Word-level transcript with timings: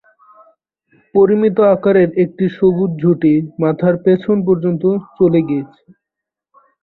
পরিমিত 1.15 1.57
আকারের 1.73 2.09
একটি 2.23 2.45
সবুজ 2.57 2.91
ঝুঁটি 3.01 3.33
মাথার 3.61 3.95
পেছন 4.05 4.37
পর্যন্ত 4.47 4.83
চলে 5.17 5.39
গিয়েছে। 5.47 5.83